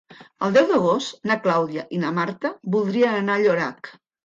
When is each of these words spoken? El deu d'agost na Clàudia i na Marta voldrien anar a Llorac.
El 0.45 0.53
deu 0.53 0.63
d'agost 0.71 1.29
na 1.33 1.37
Clàudia 1.43 1.85
i 1.97 2.01
na 2.05 2.11
Marta 2.17 2.53
voldrien 2.79 3.21
anar 3.21 3.39
a 3.39 3.47
Llorac. 3.47 3.95